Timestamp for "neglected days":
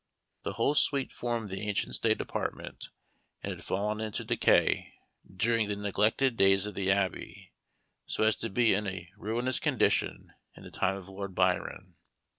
5.75-6.65